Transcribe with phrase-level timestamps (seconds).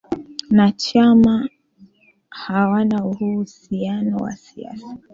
[0.51, 1.49] na chama
[2.29, 4.97] hawana uhusiano na siasa